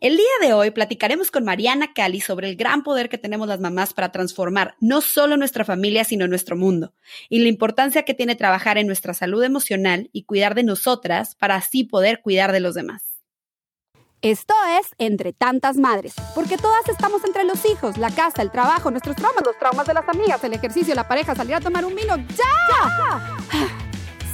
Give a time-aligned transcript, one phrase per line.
[0.00, 3.60] El día de hoy platicaremos con Mariana Cali sobre el gran poder que tenemos las
[3.60, 6.94] mamás para transformar no solo nuestra familia, sino nuestro mundo,
[7.28, 11.56] y la importancia que tiene trabajar en nuestra salud emocional y cuidar de nosotras para
[11.56, 13.10] así poder cuidar de los demás.
[14.22, 18.90] Esto es Entre tantas madres, porque todas estamos entre los hijos, la casa, el trabajo,
[18.90, 21.94] nuestros traumas, los traumas de las amigas, el ejercicio, la pareja, salir a tomar un
[21.94, 22.16] vino.
[22.16, 23.89] ¡Ya!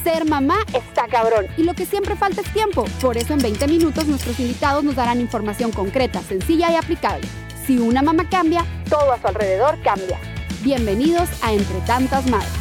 [0.06, 2.84] Ser mamá está cabrón y lo que siempre falta es tiempo.
[3.00, 7.26] Por eso en 20 minutos nuestros invitados nos darán información concreta, sencilla y aplicable.
[7.66, 10.16] Si una mamá cambia, todo a su alrededor cambia.
[10.62, 12.52] Bienvenidos a Entre Tantas Madres.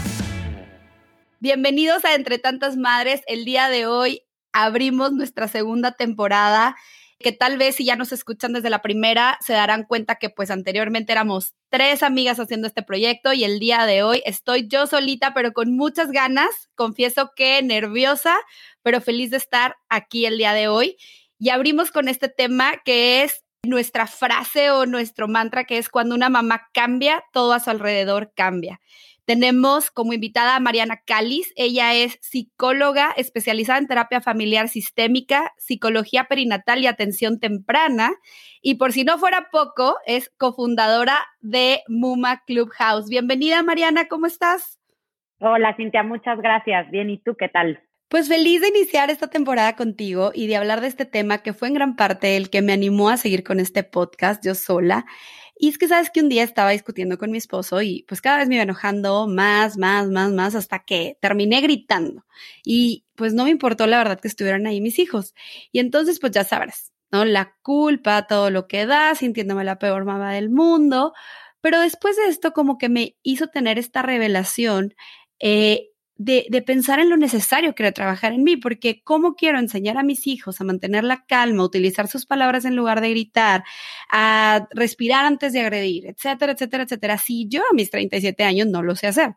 [1.39, 3.21] Bienvenidos a Entre Tantas Madres.
[3.27, 6.75] El día de hoy abrimos nuestra segunda temporada
[7.19, 10.51] que tal vez si ya nos escuchan desde la primera se darán cuenta que pues
[10.51, 15.33] anteriormente éramos tres amigas haciendo este proyecto y el día de hoy estoy yo solita
[15.33, 18.37] pero con muchas ganas, confieso que nerviosa,
[18.81, 20.97] pero feliz de estar aquí el día de hoy.
[21.39, 26.15] Y abrimos con este tema que es nuestra frase o nuestro mantra que es cuando
[26.15, 28.79] una mamá cambia, todo a su alrededor cambia.
[29.25, 31.51] Tenemos como invitada a Mariana Cáliz.
[31.55, 38.11] Ella es psicóloga especializada en terapia familiar sistémica, psicología perinatal y atención temprana.
[38.61, 43.09] Y por si no fuera poco, es cofundadora de Muma Clubhouse.
[43.09, 44.79] Bienvenida, Mariana, ¿cómo estás?
[45.39, 46.91] Hola, Cintia, muchas gracias.
[46.91, 47.81] Bien, ¿y tú qué tal?
[48.07, 51.67] Pues feliz de iniciar esta temporada contigo y de hablar de este tema que fue
[51.67, 55.05] en gran parte el que me animó a seguir con este podcast yo sola.
[55.57, 58.37] Y es que sabes que un día estaba discutiendo con mi esposo y pues cada
[58.39, 62.25] vez me iba enojando más, más, más, más hasta que terminé gritando.
[62.63, 65.33] Y pues no me importó la verdad que estuvieran ahí mis hijos.
[65.71, 67.23] Y entonces pues ya sabrás, ¿no?
[67.23, 71.13] La culpa, todo lo que da, sintiéndome la peor mamá del mundo.
[71.61, 74.93] Pero después de esto como que me hizo tener esta revelación
[75.39, 79.97] eh, de, pensar en lo necesario que era trabajar en mí, porque ¿cómo quiero enseñar
[79.97, 83.63] a mis hijos a mantener la calma, utilizar sus palabras en lugar de gritar,
[84.09, 87.17] a respirar antes de agredir, etcétera, etcétera, etcétera?
[87.17, 89.35] Si yo a mis 37 años no lo sé hacer.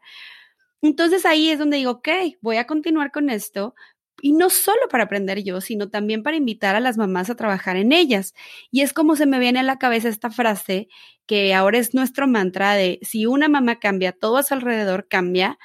[0.83, 2.09] Entonces ahí es donde digo, ok,
[2.41, 3.75] voy a continuar con esto.
[4.21, 7.77] Y no solo para aprender yo, sino también para invitar a las mamás a trabajar
[7.77, 8.35] en ellas.
[8.71, 10.89] Y es como se me viene a la cabeza esta frase
[11.27, 15.59] que ahora es nuestro mantra de si una mamá cambia, todo a su alrededor cambia.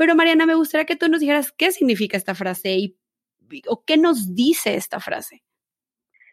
[0.00, 2.96] Pero Mariana, me gustaría que tú nos dijeras qué significa esta frase y,
[3.68, 5.42] o qué nos dice esta frase.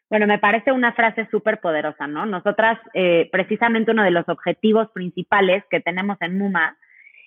[0.10, 2.26] Bueno, me parece una frase súper poderosa, ¿no?
[2.26, 6.78] Nosotras, eh, precisamente uno de los objetivos principales que tenemos en MUMA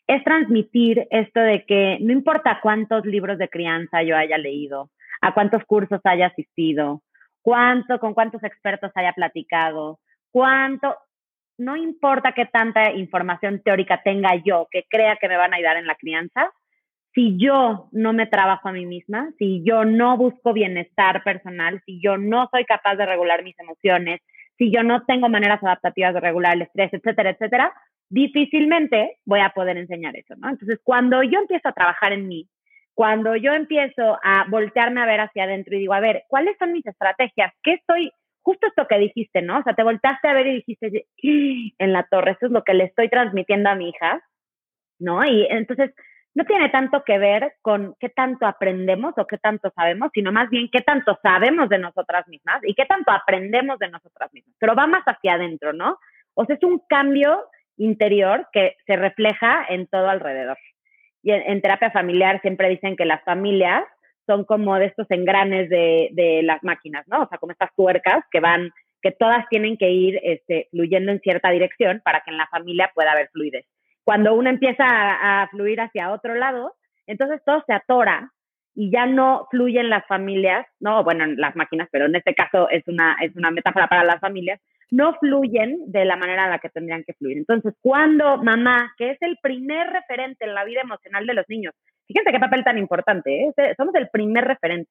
[0.06, 4.88] es transmitir esto de que no importa cuántos libros de crianza yo haya leído,
[5.20, 7.02] a cuántos cursos haya asistido,
[7.42, 10.96] cuánto, con cuántos expertos haya platicado, cuánto,
[11.60, 15.76] no importa qué tanta información teórica tenga yo que crea que me van a ayudar
[15.76, 16.50] en la crianza,
[17.12, 22.00] si yo no me trabajo a mí misma, si yo no busco bienestar personal, si
[22.00, 24.20] yo no soy capaz de regular mis emociones,
[24.56, 27.72] si yo no tengo maneras adaptativas de regular el estrés, etcétera, etcétera,
[28.08, 30.48] difícilmente voy a poder enseñar eso, ¿no?
[30.48, 32.48] Entonces, cuando yo empiezo a trabajar en mí,
[32.94, 36.72] cuando yo empiezo a voltearme a ver hacia adentro y digo, a ver, ¿cuáles son
[36.72, 37.52] mis estrategias?
[37.62, 39.58] ¿Qué estoy justo esto que dijiste, ¿no?
[39.58, 42.74] O sea, te voltaste a ver y dijiste, en la torre, esto es lo que
[42.74, 44.22] le estoy transmitiendo a mi hija,
[44.98, 45.24] ¿no?
[45.24, 45.92] Y entonces,
[46.34, 50.48] no tiene tanto que ver con qué tanto aprendemos o qué tanto sabemos, sino más
[50.48, 54.54] bien qué tanto sabemos de nosotras mismas y qué tanto aprendemos de nosotras mismas.
[54.58, 55.98] Pero va más hacia adentro, ¿no?
[56.34, 57.44] O sea, es un cambio
[57.76, 60.58] interior que se refleja en todo alrededor.
[61.22, 63.84] Y en terapia familiar siempre dicen que las familias
[64.30, 67.24] son como de estos engranes de, las máquinas, ¿no?
[67.24, 68.70] O sea, como estas tuercas que van,
[69.02, 72.92] que todas tienen que ir este, fluyendo en cierta dirección para que en la familia
[72.94, 73.66] pueda haber fluidez.
[74.04, 76.74] Cuando uno empieza a, fluir hacia otro lado,
[77.08, 78.30] entonces todo se atora
[78.72, 82.86] y ya no fluyen las familias, no, bueno, las máquinas, pero en este caso es
[82.86, 84.60] una, es una metáfora para las familias,
[84.92, 87.36] no fluyen de la manera en la que tendrían que fluir.
[87.36, 91.74] Entonces, cuando mamá, que es el primer referente en la vida emocional de los niños,
[92.10, 93.74] Fíjense qué papel tan importante, ¿eh?
[93.76, 94.90] somos el primer referente.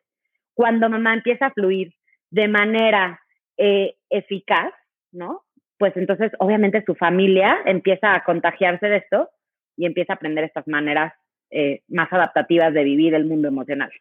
[0.53, 1.93] Cuando mamá empieza a fluir
[2.29, 3.19] de manera
[3.57, 4.71] eh, eficaz,
[5.11, 5.43] ¿no?
[5.77, 9.29] Pues entonces obviamente su familia empieza a contagiarse de esto
[9.75, 11.13] y empieza a aprender estas maneras
[11.51, 13.91] eh, más adaptativas de vivir el mundo emocional.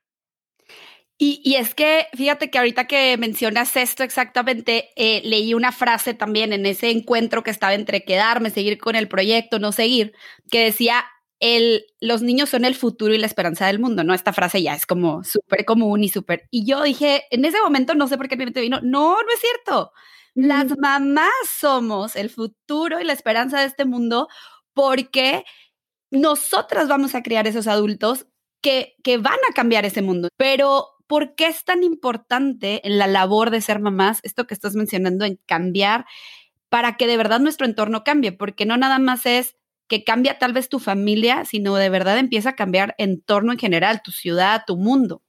[1.20, 6.52] Y, y, es que, fíjate que ahorita que mencionas esto exactamente, leí una frase también
[6.52, 10.12] en ese encuentro que estaba entre quedarme, seguir con el proyecto, no seguir,
[10.48, 11.04] que decía,
[11.40, 14.14] el, los niños son el futuro y la esperanza del mundo, ¿no?
[14.14, 16.48] Esta frase ya es como súper común y súper.
[16.50, 19.32] Y yo dije, en ese momento, no sé por qué mi mente vino, no, no
[19.32, 19.92] es cierto.
[20.34, 24.28] Las mamás somos el futuro y la esperanza de este mundo
[24.72, 25.44] porque
[26.10, 28.26] nosotras vamos a crear esos adultos
[28.60, 30.28] que, que van a cambiar ese mundo.
[30.36, 34.74] Pero ¿por qué es tan importante en la labor de ser mamás esto que estás
[34.74, 36.06] mencionando en cambiar
[36.68, 38.32] para que de verdad nuestro entorno cambie?
[38.32, 39.57] Porque no nada más es
[39.88, 44.02] que cambia tal vez tu familia, sino de verdad empieza a cambiar entorno en general,
[44.02, 45.22] tu ciudad, tu mundo.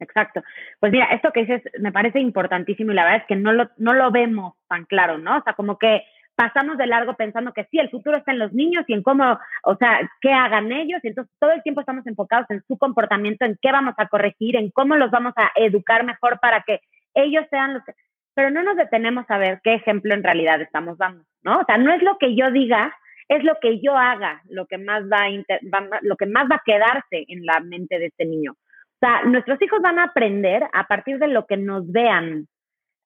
[0.00, 0.42] Exacto.
[0.80, 3.70] Pues mira, esto que dices me parece importantísimo y la verdad es que no lo,
[3.76, 5.38] no lo vemos tan claro, ¿no?
[5.38, 6.02] O sea, como que
[6.34, 9.38] pasamos de largo pensando que sí, el futuro está en los niños y en cómo,
[9.64, 11.00] o sea, qué hagan ellos.
[11.02, 14.56] Y entonces todo el tiempo estamos enfocados en su comportamiento, en qué vamos a corregir,
[14.56, 16.80] en cómo los vamos a educar mejor para que
[17.14, 17.92] ellos sean los que...
[18.34, 21.60] Pero no nos detenemos a ver qué ejemplo en realidad estamos dando, ¿no?
[21.60, 22.96] O sea, no es lo que yo diga,
[23.28, 25.26] es lo que yo haga, lo que más va,
[25.72, 28.52] va lo que más va a quedarse en la mente de este niño.
[28.52, 32.46] O sea, nuestros hijos van a aprender a partir de lo que nos vean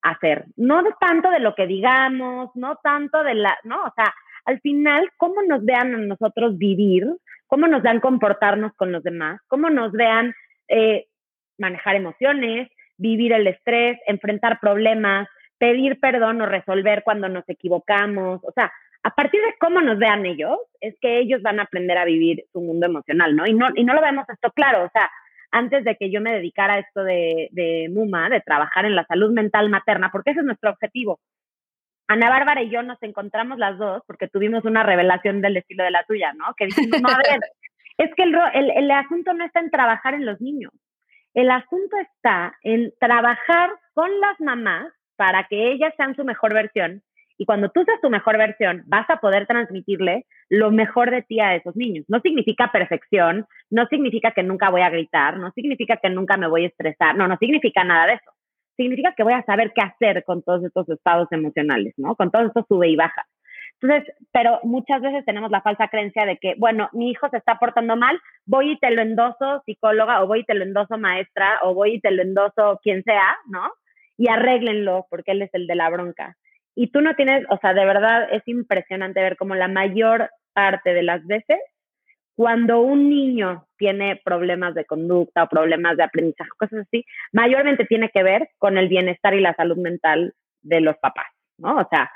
[0.02, 4.14] hacer, no tanto de lo que digamos, no tanto de la, no, o sea,
[4.46, 7.04] al final, cómo nos vean a nosotros vivir,
[7.48, 10.34] cómo nos vean comportarnos con los demás, cómo nos vean
[10.68, 11.06] eh,
[11.58, 15.28] manejar emociones, vivir el estrés, enfrentar problemas,
[15.58, 18.72] pedir perdón o resolver cuando nos equivocamos, o sea,
[19.02, 22.44] a partir de cómo nos vean ellos, es que ellos van a aprender a vivir
[22.52, 23.46] su mundo emocional, ¿no?
[23.46, 25.10] Y no, y no lo vemos esto claro, o sea,
[25.50, 29.06] antes de que yo me dedicara a esto de, de MUMA, de trabajar en la
[29.06, 31.20] salud mental materna, porque ese es nuestro objetivo.
[32.08, 35.90] Ana Bárbara y yo nos encontramos las dos porque tuvimos una revelación del estilo de
[35.90, 36.54] la tuya, ¿no?
[36.56, 37.40] Que dijimos, no, a ver,
[37.99, 40.72] es que el, el, el asunto no está en trabajar en los niños,
[41.34, 47.02] el asunto está en trabajar con las mamás para que ellas sean su mejor versión
[47.38, 51.41] y cuando tú seas tu mejor versión, vas a poder transmitirle lo mejor de ti
[51.41, 52.05] a esos niños.
[52.09, 56.49] No significa perfección, no significa que nunca voy a gritar, no significa que nunca me
[56.49, 58.31] voy a estresar, no, no significa nada de eso.
[58.77, 62.15] Significa que voy a saber qué hacer con todos estos estados emocionales, ¿no?
[62.15, 63.25] Con todos estos sube y baja.
[63.81, 67.59] Entonces, pero muchas veces tenemos la falsa creencia de que, bueno, mi hijo se está
[67.59, 71.59] portando mal, voy y te lo endoso psicóloga, o voy y te lo endoso maestra,
[71.62, 73.71] o voy y te lo endoso quien sea, ¿no?
[74.17, 76.37] Y arréglenlo porque él es el de la bronca.
[76.76, 80.93] Y tú no tienes, o sea, de verdad es impresionante ver cómo la mayor parte
[80.93, 81.58] de las veces,
[82.34, 88.11] cuando un niño tiene problemas de conducta o problemas de aprendizaje, cosas así, mayormente tiene
[88.11, 91.26] que ver con el bienestar y la salud mental de los papás,
[91.56, 91.78] ¿no?
[91.78, 92.11] O sea,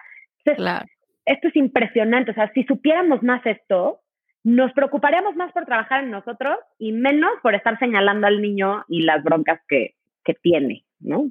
[1.25, 2.33] esto es impresionante.
[2.33, 4.01] O sea, si supiéramos más esto,
[4.45, 9.03] nos preocuparíamos más por trabajar en nosotros y menos por estar señalando al niño y
[9.03, 11.31] las broncas que, que tiene, ¿no?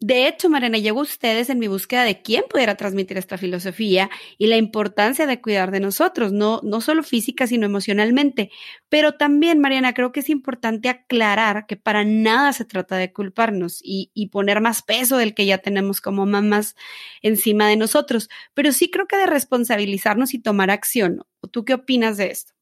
[0.00, 4.46] De hecho, Mariana, llevo ustedes en mi búsqueda de quién pudiera transmitir esta filosofía y
[4.46, 8.50] la importancia de cuidar de nosotros, no, no solo física, sino emocionalmente.
[8.90, 13.80] Pero también, Mariana, creo que es importante aclarar que para nada se trata de culparnos
[13.82, 16.76] y, y poner más peso del que ya tenemos como mamás
[17.22, 21.22] encima de nosotros, pero sí creo que de responsabilizarnos y tomar acción.
[21.50, 22.52] ¿Tú qué opinas de esto?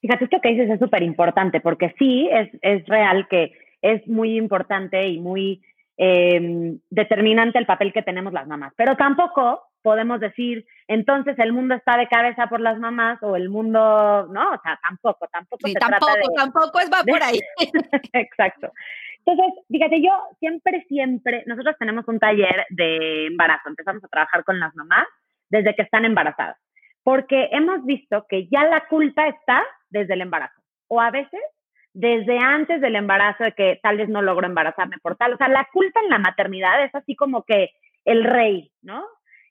[0.00, 3.52] Fíjate, esto que dices es súper importante, porque sí, es, es real que
[3.82, 5.62] es muy importante y muy
[6.04, 8.72] Em, determinante el papel que tenemos las mamás.
[8.76, 13.48] Pero tampoco podemos decir, entonces el mundo está de cabeza por las mamás o el
[13.48, 16.34] mundo, no, o sea, tampoco, tampoco se tampoco, trata de...
[16.34, 17.38] Tampoco es va por ahí.
[18.14, 18.72] Exacto.
[19.24, 20.10] Entonces, fíjate, yo
[20.40, 25.06] siempre, siempre, nosotros tenemos un taller de embarazo, empezamos a trabajar con las mamás
[25.50, 26.56] desde que están embarazadas,
[27.04, 31.40] porque hemos visto que ya la culpa está desde el embarazo, o a veces
[31.94, 35.34] desde antes del embarazo, de que tal vez no logro embarazarme por tal.
[35.34, 37.70] O sea, la culpa en la maternidad es así como que
[38.04, 39.04] el rey, ¿no?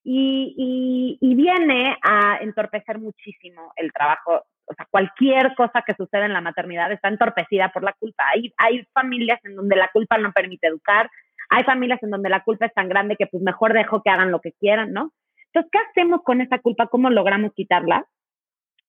[0.04, 4.46] Y, y, viene a entorpecer muchísimo el trabajo.
[4.66, 8.24] O sea, cualquier cosa que suceda en la maternidad está entorpecida por la culpa.
[8.34, 11.08] Hay, hay familias en donde la culpa no permite educar,
[11.50, 14.32] hay familias en donde la culpa es tan grande que pues mejor dejo que hagan
[14.32, 15.12] lo que quieran, ¿no?
[15.48, 16.88] Entonces, ¿qué hacemos con esa culpa?
[16.88, 18.06] ¿Cómo logramos quitarla?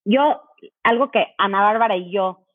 [0.05, 0.43] Yo,
[0.83, 2.47] algo que Ana Bárbara y yo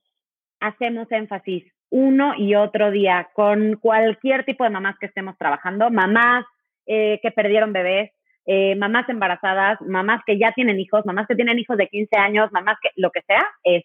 [0.59, 6.45] hacemos énfasis uno y otro día con cualquier tipo de mamás que estemos trabajando, mamás
[6.85, 8.11] eh, que perdieron bebés,
[8.45, 12.51] eh, mamás embarazadas, mamás que ya tienen hijos, mamás que tienen hijos de 15 años,
[12.51, 13.83] mamás que lo que sea, es,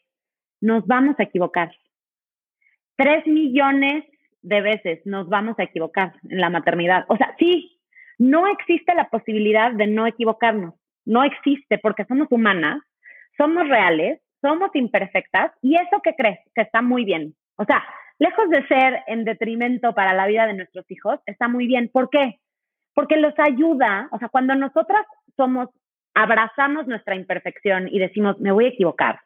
[0.60, 1.72] nos vamos a equivocar.
[2.96, 4.04] Tres millones
[4.42, 7.04] de veces nos vamos a equivocar en la maternidad.
[7.08, 7.78] O sea, sí,
[8.18, 10.74] no existe la posibilidad de no equivocarnos.
[11.04, 12.80] No existe porque somos humanas,
[13.36, 17.34] somos reales somos imperfectas y eso que crees que está muy bien.
[17.56, 17.82] O sea,
[18.18, 21.88] lejos de ser en detrimento para la vida de nuestros hijos, está muy bien.
[21.90, 22.40] ¿Por qué?
[22.94, 25.06] Porque los ayuda, o sea, cuando nosotras
[25.36, 25.70] somos,
[26.12, 29.20] abrazamos nuestra imperfección y decimos, me voy a equivocar,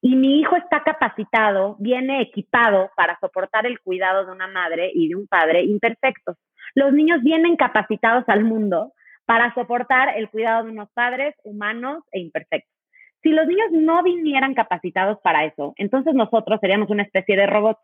[0.00, 5.08] y mi hijo está capacitado, viene equipado para soportar el cuidado de una madre y
[5.08, 6.36] de un padre imperfectos.
[6.74, 8.92] Los niños vienen capacitados al mundo
[9.26, 12.77] para soportar el cuidado de unos padres humanos e imperfectos.
[13.22, 17.80] Si los niños no vinieran capacitados para eso, entonces nosotros seríamos una especie de robots.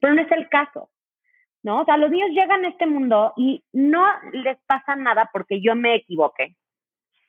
[0.00, 0.90] Pero no es el caso.
[1.62, 1.82] ¿no?
[1.82, 5.74] O sea, los niños llegan a este mundo y no les pasa nada porque yo
[5.74, 6.56] me equivoqué.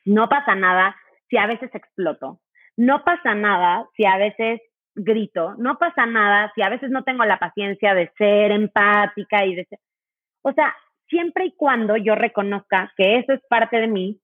[0.06, 0.96] No pasa nada
[1.30, 2.40] si a veces exploto.
[2.76, 4.62] No pasa nada si a veces
[4.96, 5.56] grito.
[5.58, 9.66] No pasa nada si a veces no tengo la paciencia de ser empática y de
[9.66, 9.80] ser...
[10.42, 10.76] O sea,
[11.08, 14.20] siempre y cuando yo reconozca que eso es parte de mí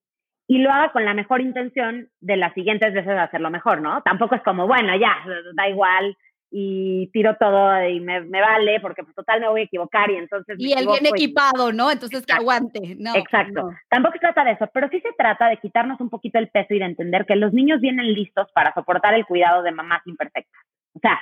[0.50, 4.02] y lo haga con la mejor intención de las siguientes veces de hacerlo mejor, ¿no?
[4.02, 5.16] Tampoco es como, bueno, ya,
[5.54, 6.18] da igual,
[6.50, 10.56] y tiro todo y me, vale porque pues, total me voy a equivocar y entonces...
[10.58, 11.92] Y él viene equipado, ¿no?
[11.92, 12.96] Entonces que aguante.
[12.98, 13.70] No, Exacto.
[13.90, 16.74] Tampoco se trata de eso, pero sí se trata de quitarnos un poquito el peso
[16.74, 20.64] y de entender que los niños vienen listos para soportar el cuidado de mamás imperfectas.
[20.96, 21.20] O sea,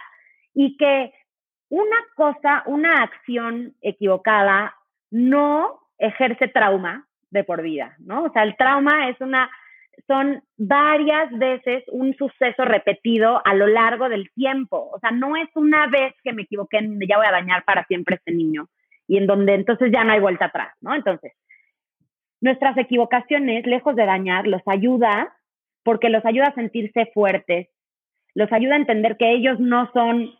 [0.53, 1.11] y que
[1.67, 4.73] una cosa, una acción equivocada
[5.11, 8.23] no ejerce trauma de por vida, ¿no?
[8.23, 9.49] O sea, el trauma es una
[10.05, 14.91] son varias veces un suceso repetido a lo largo del tiempo.
[14.93, 18.15] O sea, no es una vez que me equivoqué ya voy a dañar para siempre
[18.15, 18.67] a este niño
[19.07, 20.93] y en donde entonces ya no hay vuelta atrás, ¿no?
[20.93, 21.33] Entonces,
[22.41, 25.33] nuestras equivocaciones, lejos de dañar, los ayuda
[25.83, 27.69] porque los ayuda a sentirse fuertes,
[28.35, 30.31] los ayuda a entender que ellos no son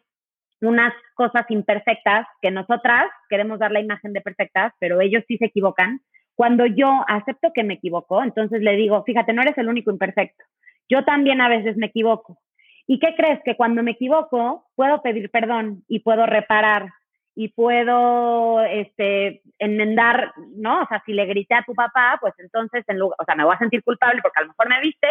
[0.62, 5.46] unas cosas imperfectas que nosotras queremos dar la imagen de perfectas, pero ellos sí se
[5.46, 6.02] equivocan
[6.38, 10.44] cuando yo acepto que me equivoco, entonces le digo, fíjate, no eres el único imperfecto.
[10.88, 12.38] Yo también a veces me equivoco.
[12.86, 13.42] ¿Y qué crees?
[13.44, 16.90] Que cuando me equivoco, puedo pedir perdón y puedo reparar
[17.34, 20.84] y puedo este, enmendar, ¿no?
[20.84, 23.44] O sea, si le grité a tu papá, pues entonces, en lugar, o sea, me
[23.44, 25.10] voy a sentir culpable porque a lo mejor me viste,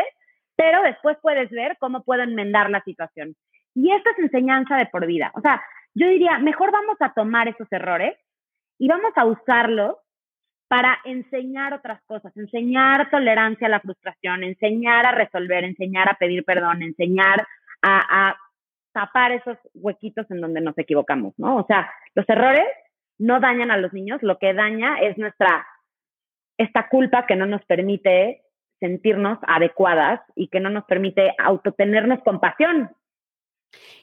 [0.55, 3.35] pero después puedes ver cómo puedo enmendar la situación.
[3.75, 5.33] Y esto es enseñanza de por vida.
[5.35, 5.61] O sea,
[5.93, 8.17] yo diría, mejor vamos a tomar esos errores
[8.79, 9.97] y vamos a usarlos
[10.69, 16.45] para enseñar otras cosas, enseñar tolerancia a la frustración, enseñar a resolver, enseñar a pedir
[16.45, 17.47] perdón, enseñar
[17.83, 18.37] a,
[18.93, 21.59] tapar esos huequitos en donde nos equivocamos, ¿no?
[21.59, 22.65] O sea, los errores
[23.19, 25.67] no dañan a los niños, lo que daña es nuestra,
[26.57, 28.41] esta culpa que no nos permite
[28.81, 32.91] sentirnos adecuadas y que no nos permite autotenernos compasión,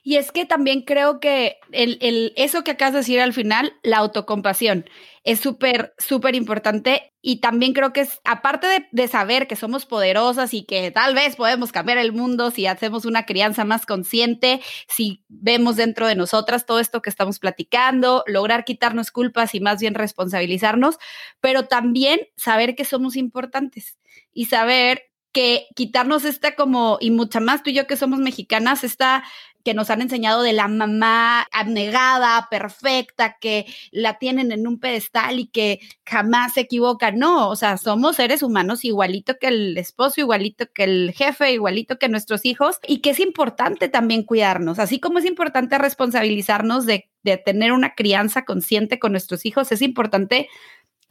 [0.03, 3.73] y es que también creo que el, el, eso que acabas de decir al final,
[3.83, 4.85] la autocompasión,
[5.23, 7.13] es súper, súper importante.
[7.21, 11.15] Y también creo que es, aparte de, de, saber que somos poderosas y que tal
[11.15, 16.15] vez podemos cambiar el mundo si hacemos una crianza más consciente, si vemos dentro de
[16.15, 20.97] nosotras todo esto que estamos platicando, lograr quitarnos culpas y más bien responsabilizarnos,
[21.39, 23.97] pero también saber que somos importantes
[24.33, 28.83] y saber que quitarnos esta como, y mucha más tú y yo que somos mexicanas,
[28.83, 29.23] esta
[29.63, 35.39] que nos han enseñado de la mamá abnegada, perfecta, que la tienen en un pedestal
[35.39, 37.11] y que jamás se equivoca.
[37.11, 41.97] No, o sea, somos seres humanos igualito que el esposo, igualito que el jefe, igualito
[41.97, 47.09] que nuestros hijos y que es importante también cuidarnos, así como es importante responsabilizarnos de,
[47.23, 50.49] de tener una crianza consciente con nuestros hijos, es importante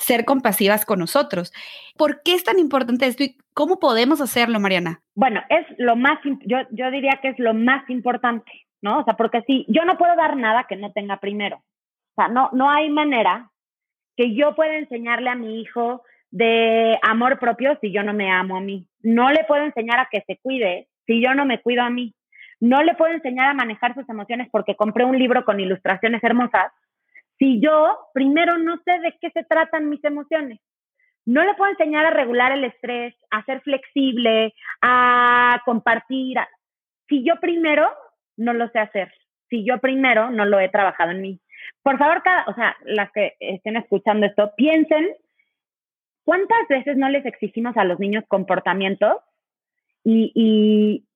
[0.02, 1.52] ser compasivas con nosotros.
[1.96, 5.00] ¿Por qué es tan importante esto y cómo podemos hacerlo, Mariana?
[5.14, 9.00] Bueno, es lo más, yo, yo diría que es lo más importante, ¿no?
[9.00, 11.56] O sea, porque si yo no puedo dar nada que no tenga primero.
[11.56, 13.50] O sea, no, no hay manera
[14.16, 18.56] que yo pueda enseñarle a mi hijo de amor propio si yo no me amo
[18.56, 18.86] a mí.
[19.02, 22.14] No le puedo enseñar a que se cuide si yo no me cuido a mí.
[22.60, 26.72] No le puedo enseñar a manejar sus emociones porque compré un libro con ilustraciones hermosas
[27.42, 30.60] si yo primero no sé de qué se tratan mis emociones?
[31.26, 36.38] No le puedo enseñar a regular el estrés, a ser flexible, a compartir.
[37.08, 37.90] Si yo primero
[38.36, 39.12] no lo sé hacer,
[39.50, 41.40] si yo primero no lo he trabajado en mí.
[41.82, 45.08] Por favor, cada, o sea, las que estén escuchando esto, piensen
[46.24, 49.16] cuántas veces no les exigimos a los niños comportamientos
[50.04, 51.08] y, y,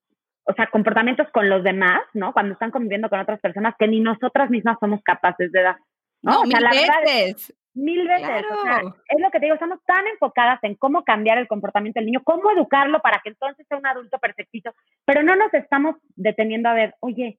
[0.42, 2.32] o sea, comportamientos con los demás, ¿no?
[2.32, 5.76] Cuando están conviviendo con otras personas que ni nosotras mismas somos capaces de dar.
[6.22, 6.42] ¿No?
[6.44, 7.54] mil veces.
[7.74, 8.44] mil veces.
[9.08, 12.22] es lo que te digo, estamos tan enfocadas en cómo cambiar el comportamiento del niño,
[12.24, 14.72] cómo educarlo para que entonces sea un adulto perfectito,
[15.04, 17.38] pero no nos estamos deteniendo a ver, oye,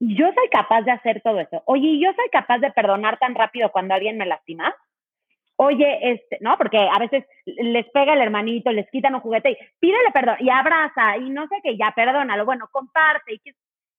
[0.00, 1.62] yo soy capaz de hacer todo eso.
[1.66, 4.74] Oye, yo soy capaz de perdonar tan rápido cuando alguien me lastima.
[5.56, 6.58] Oye, este, ¿no?
[6.58, 10.50] Porque a veces les pega el hermanito, les quitan un juguete y pídele perdón y
[10.50, 13.34] abraza y no sé qué, ya perdónalo, bueno, comparte.
[13.34, 13.40] Y,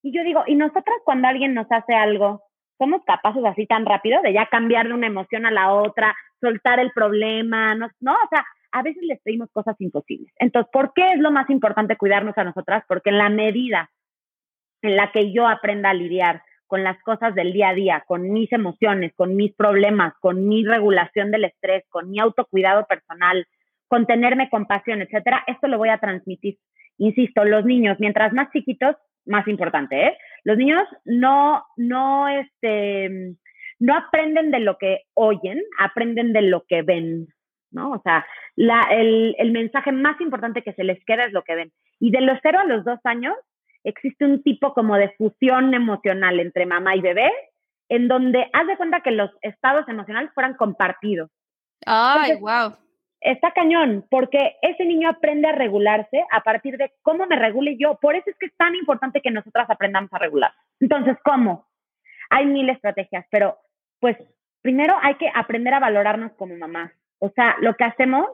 [0.04, 2.44] y yo digo, y nosotras cuando alguien nos hace algo,
[2.78, 6.80] somos capaces así tan rápido de ya cambiar de una emoción a la otra, soltar
[6.80, 7.90] el problema, ¿no?
[8.00, 8.14] ¿no?
[8.14, 10.34] O sea, a veces les pedimos cosas imposibles.
[10.38, 12.84] Entonces, ¿por qué es lo más importante cuidarnos a nosotras?
[12.88, 13.90] Porque en la medida
[14.82, 18.32] en la que yo aprenda a lidiar con las cosas del día a día, con
[18.32, 23.48] mis emociones, con mis problemas, con mi regulación del estrés, con mi autocuidado personal,
[23.88, 26.58] con tenerme compasión, etcétera, esto lo voy a transmitir.
[26.98, 30.18] Insisto, los niños, mientras más chiquitos, más importante, ¿eh?
[30.46, 33.36] Los niños no, no, este,
[33.80, 37.28] no aprenden de lo que oyen, aprenden de lo que ven,
[37.72, 37.92] ¿no?
[37.92, 38.26] O sea,
[38.56, 41.74] la, el, el mensaje más importante que se les queda es lo que ven.
[42.00, 43.36] Y de los cero a los dos años
[43.84, 47.32] existe un tipo como de fusión emocional entre mamá y bebé,
[47.90, 51.30] en donde haz de cuenta que los estados emocionales fueran compartidos.
[51.86, 52.74] Ay, wow.
[53.26, 57.98] Está cañón, porque ese niño aprende a regularse a partir de cómo me regule yo.
[58.00, 60.54] Por eso es que es tan importante que nosotras aprendamos a regular.
[60.80, 61.66] Entonces, ¿cómo?
[62.30, 63.58] Hay mil estrategias, pero
[64.00, 64.16] pues
[64.62, 66.92] primero hay que aprender a valorarnos como mamás.
[67.18, 68.28] O sea, lo que hacemos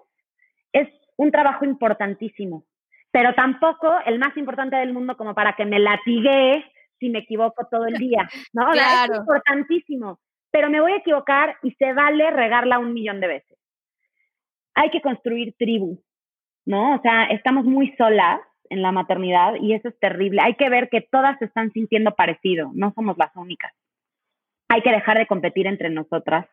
[0.74, 2.66] es un trabajo importantísimo,
[3.12, 6.66] pero tampoco el más importante del mundo como para que me latigue
[7.00, 8.70] si me equivoco todo el día, ¿no?
[8.74, 9.14] Claro.
[9.14, 10.20] Es importantísimo,
[10.52, 13.61] pero me voy a equivocar y se vale regarla un millón de veces.
[14.76, 16.02] Hay que construir tribu,
[16.66, 16.96] ¿no?
[16.96, 20.42] O sea, estamos muy solas en la maternidad y eso es terrible.
[20.44, 23.72] Hay que ver que todas se están sintiendo parecido, no somos las únicas.
[24.70, 26.46] Hay que dejar de competir entre nosotras.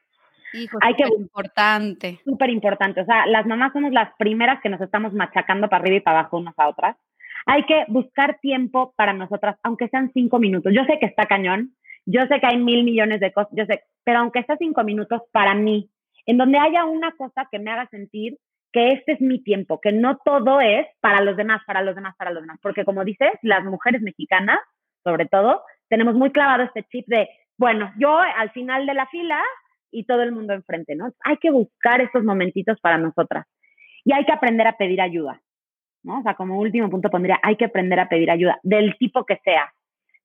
[0.52, 2.20] Hijo, Hay que- importante.
[2.24, 3.02] Súper importante.
[3.02, 6.20] O sea, las mamás somos las primeras que nos estamos machacando para arriba y para
[6.20, 6.96] abajo unas a otras.
[7.46, 10.72] Hay que buscar tiempo para nosotras, aunque sean cinco minutos.
[10.74, 13.84] Yo sé que está cañón, yo sé que hay mil millones de cosas, yo sé,
[14.04, 15.88] pero aunque sea cinco minutos para mí,
[16.28, 18.36] en donde haya una cosa que me haga sentir
[18.70, 22.14] que este es mi tiempo, que no todo es para los demás, para los demás,
[22.18, 22.58] para los demás.
[22.62, 24.58] Porque como dices, las mujeres mexicanas,
[25.02, 29.42] sobre todo, tenemos muy clavado este chip de, bueno, yo al final de la fila
[29.90, 31.14] y todo el mundo enfrente, ¿no?
[31.24, 33.46] Hay que buscar estos momentitos para nosotras.
[34.04, 35.40] Y hay que aprender a pedir ayuda,
[36.02, 36.20] ¿no?
[36.20, 39.38] O sea, como último punto pondría, hay que aprender a pedir ayuda, del tipo que
[39.44, 39.72] sea.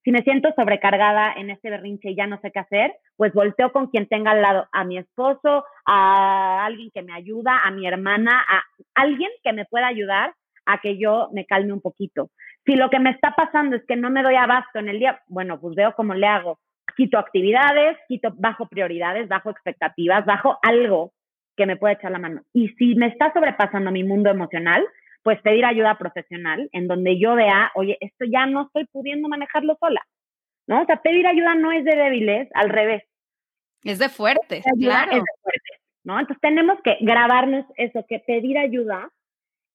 [0.04, 3.72] Si me siento sobrecargada en este berrinche y ya no sé qué hacer, pues volteo
[3.72, 7.88] con quien tenga al lado, a mi esposo, a alguien que me ayuda, a mi
[7.88, 8.64] hermana, a
[8.96, 10.34] alguien que me pueda ayudar
[10.66, 12.30] a que yo me calme un poquito.
[12.66, 15.22] Si lo que me está pasando es que no me doy abasto en el día,
[15.28, 16.60] bueno, pues veo cómo le hago.
[16.96, 21.14] Quito actividades, quito, bajo prioridades, bajo expectativas, bajo algo
[21.56, 22.42] que me pueda echar la mano.
[22.54, 24.86] Y si me está sobrepasando mi mundo emocional,
[25.24, 29.78] pues pedir ayuda profesional en donde yo vea, oye, esto ya no estoy pudiendo manejarlo
[29.80, 30.02] sola,
[30.68, 30.82] ¿no?
[30.82, 33.04] O sea, pedir ayuda no es de débiles, al revés.
[33.84, 35.12] Es de fuertes, claro.
[35.12, 36.20] es de fuertes, ¿no?
[36.20, 39.10] Entonces tenemos que grabarnos eso, que pedir ayuda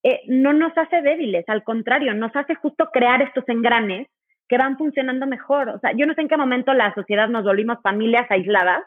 [0.05, 4.07] eh, no nos hace débiles, al contrario, nos hace justo crear estos engranes
[4.49, 5.69] que van funcionando mejor.
[5.71, 8.83] O sea, yo no sé en qué momento la sociedad nos volvimos familias aisladas,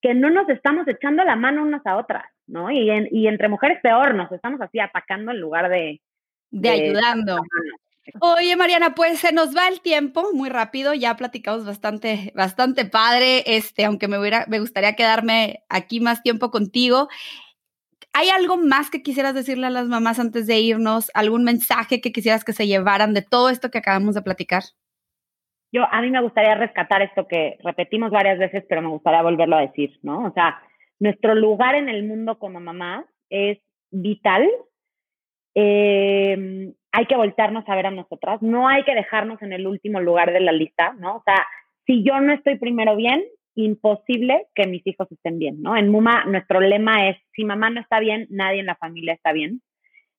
[0.00, 2.70] que no nos estamos echando la mano unas a otras, ¿no?
[2.70, 6.00] Y, en- y entre mujeres peor, nos estamos así atacando en lugar de...
[6.50, 7.38] De de- ayudando.
[8.20, 13.44] Oye, Mariana, pues se nos va el tiempo muy rápido, ya platicamos bastante, bastante padre,
[13.46, 17.08] este, aunque me hubiera, me gustaría quedarme aquí más tiempo contigo.
[18.12, 21.10] ¿Hay algo más que quisieras decirle a las mamás antes de irnos?
[21.14, 24.64] ¿Algún mensaje que quisieras que se llevaran de todo esto que acabamos de platicar?
[25.72, 29.54] yo a mí me gustaría rescatar esto que repetimos varias veces, pero me gustaría volverlo
[29.56, 30.24] a decir, ¿no?
[30.26, 30.60] O sea,
[31.00, 33.58] nuestro lugar en el mundo como mamás es
[33.90, 34.48] vital.
[35.54, 40.00] Eh, hay que voltearnos a ver a nosotras, no hay que dejarnos en el último
[40.00, 41.16] lugar de la lista, ¿no?
[41.16, 41.46] O sea,
[41.86, 45.76] si yo no estoy primero bien, imposible que mis hijos estén bien, ¿no?
[45.76, 49.32] En Muma nuestro lema es, si mamá no está bien, nadie en la familia está
[49.32, 49.60] bien.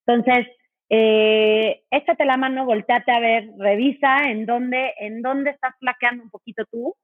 [0.06, 0.48] Entonces,
[0.90, 6.30] eh, échate la mano, volteate a ver, revisa en dónde, en dónde estás flaqueando un
[6.30, 6.96] poquito tú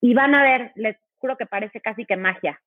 [0.00, 2.60] y van a ver, les juro que parece casi que magia.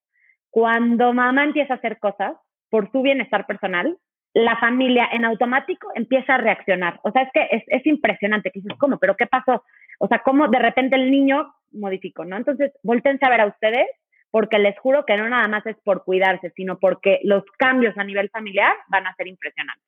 [0.50, 2.36] Cuando mamá empieza a hacer cosas
[2.70, 3.98] por su bienestar personal,
[4.34, 7.00] la familia en automático empieza a reaccionar.
[7.04, 9.00] O sea, es que es, es impresionante, que dices, ¿cómo?
[9.00, 9.64] ¿Pero qué pasó?
[10.00, 12.38] O sea, ¿cómo de repente el niño modificó, no?
[12.38, 13.88] Entonces, voltense a ver a ustedes,
[14.30, 18.04] porque les juro que no nada más es por cuidarse, sino porque los cambios a
[18.04, 19.86] nivel familiar van a ser impresionantes.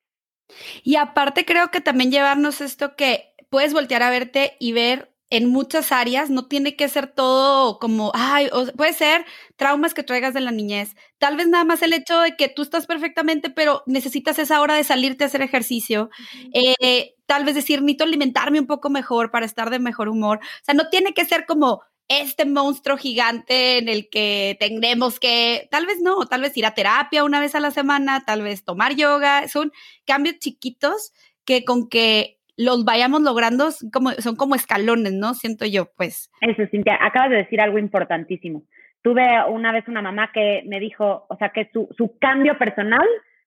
[0.82, 5.48] Y aparte creo que también llevarnos esto que puedes voltear a verte y ver en
[5.48, 9.24] muchas áreas, no tiene que ser todo como, ay, o puede ser
[9.56, 12.62] traumas que traigas de la niñez, tal vez nada más el hecho de que tú
[12.62, 16.10] estás perfectamente, pero necesitas esa hora de salirte a hacer ejercicio,
[16.52, 20.64] eh, tal vez decir, necesito alimentarme un poco mejor para estar de mejor humor, o
[20.64, 25.86] sea, no tiene que ser como este monstruo gigante en el que tendremos que, tal
[25.86, 28.96] vez no, tal vez ir a terapia una vez a la semana, tal vez tomar
[28.96, 29.72] yoga, son
[30.04, 31.12] cambios chiquitos
[31.44, 35.32] que con que los vayamos logrando como, son como escalones, ¿no?
[35.32, 36.30] Siento yo, pues.
[36.42, 38.64] Eso, Cintia, acabas de decir algo importantísimo.
[39.02, 43.06] Tuve una vez una mamá que me dijo, o sea, que su, su cambio personal,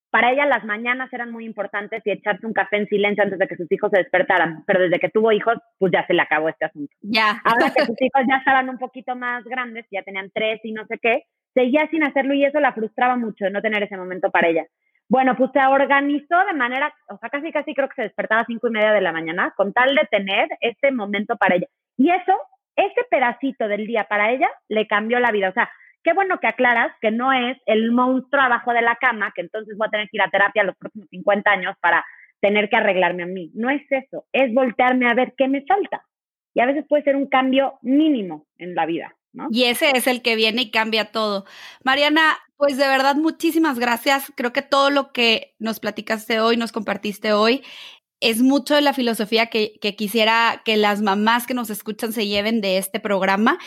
[0.09, 3.47] para ella las mañanas eran muy importantes y echarse un café en silencio antes de
[3.47, 6.49] que sus hijos se despertaran, pero desde que tuvo hijos, pues ya se le acabó
[6.49, 6.91] este asunto.
[7.01, 7.39] Ya.
[7.43, 10.87] Ahora que sus hijos ya estaban un poquito más grandes, ya tenían tres y no
[10.87, 14.47] sé qué, seguía sin hacerlo y eso la frustraba mucho no tener ese momento para
[14.47, 14.65] ella.
[15.09, 18.45] Bueno, pues se organizó de manera, o sea, casi casi creo que se despertaba a
[18.45, 21.67] cinco y media de la mañana con tal de tener ese momento para ella.
[21.97, 22.33] Y eso
[22.75, 25.49] ese pedacito del día para ella le cambió la vida.
[25.49, 25.69] O sea,
[26.03, 29.77] qué bueno que aclaras que no es el monstruo abajo de la cama, que entonces
[29.77, 32.05] voy a tener que ir a terapia los próximos 50 años para
[32.41, 33.51] tener que arreglarme a mí.
[33.53, 36.03] No es eso, es voltearme a ver qué me falta.
[36.53, 39.15] Y a veces puede ser un cambio mínimo en la vida.
[39.33, 39.47] ¿No?
[39.51, 41.45] Y ese es el que viene y cambia todo.
[41.83, 44.31] Mariana, pues de verdad muchísimas gracias.
[44.35, 47.63] Creo que todo lo que nos platicaste hoy, nos compartiste hoy,
[48.21, 52.27] es mucho de la filosofía que, que, quisiera que las mamás que nos escuchan se
[52.27, 53.57] lleven de este programa.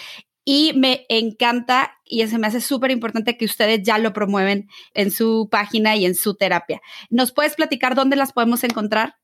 [0.49, 5.11] Y me encanta y se me hace súper importante que ustedes ya lo promueven en
[5.11, 6.81] su página y en su terapia.
[7.11, 9.17] ¿Nos puedes platicar dónde las podemos encontrar?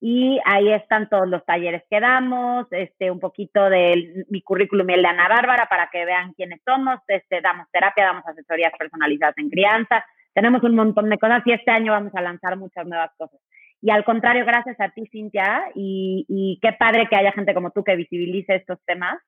[0.00, 4.92] y ahí están todos los talleres que damos, este, un poquito de mi currículum y
[4.94, 9.36] el de Ana Bárbara para que vean quiénes somos, este, damos terapia, damos asesorías personalizadas
[9.38, 13.10] en crianza, tenemos un montón de cosas y este año vamos a lanzar muchas nuevas
[13.18, 13.40] cosas.
[13.82, 17.72] Y al contrario, gracias a ti, Cintia, y, y qué padre que haya gente como
[17.72, 19.18] tú que visibilice estos temas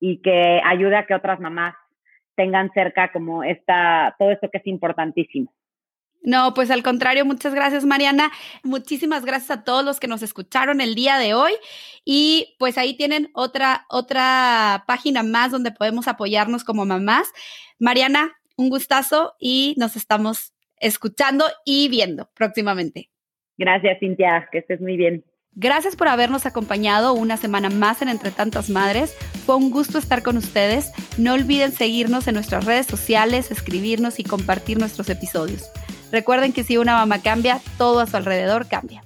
[0.00, 1.76] y que ayude a que otras mamás
[2.34, 5.52] tengan cerca como esta, todo esto que es importantísimo.
[6.22, 8.30] No, pues al contrario, muchas gracias Mariana.
[8.62, 11.52] Muchísimas gracias a todos los que nos escucharon el día de hoy.
[12.04, 17.28] Y pues ahí tienen otra, otra página más donde podemos apoyarnos como mamás.
[17.78, 23.10] Mariana, un gustazo y nos estamos escuchando y viendo próximamente.
[23.56, 25.24] Gracias, Cintia, que estés muy bien.
[25.52, 29.16] Gracias por habernos acompañado una semana más en Entre Tantas Madres.
[29.44, 30.92] Fue un gusto estar con ustedes.
[31.18, 35.68] No olviden seguirnos en nuestras redes sociales, escribirnos y compartir nuestros episodios.
[36.10, 39.02] Recuerden que si una mamá cambia, todo a su alrededor cambia.